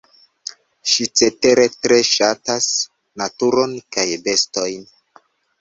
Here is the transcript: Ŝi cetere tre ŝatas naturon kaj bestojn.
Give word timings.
Ŝi 0.93 1.05
cetere 1.19 1.67
tre 1.87 1.99
ŝatas 2.13 2.71
naturon 3.23 3.79
kaj 3.97 4.07
bestojn. 4.29 4.91